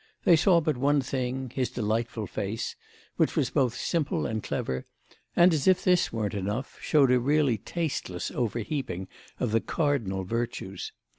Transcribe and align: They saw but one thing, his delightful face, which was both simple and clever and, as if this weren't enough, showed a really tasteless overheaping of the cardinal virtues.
They 0.23 0.35
saw 0.35 0.61
but 0.61 0.77
one 0.77 0.99
thing, 0.99 1.51
his 1.53 1.69
delightful 1.69 2.25
face, 2.25 2.75
which 3.17 3.35
was 3.35 3.51
both 3.51 3.75
simple 3.75 4.25
and 4.25 4.41
clever 4.41 4.83
and, 5.35 5.53
as 5.53 5.67
if 5.67 5.83
this 5.83 6.11
weren't 6.11 6.33
enough, 6.33 6.79
showed 6.81 7.11
a 7.11 7.19
really 7.19 7.59
tasteless 7.59 8.31
overheaping 8.31 9.07
of 9.39 9.51
the 9.51 9.61
cardinal 9.61 10.23
virtues. 10.23 10.91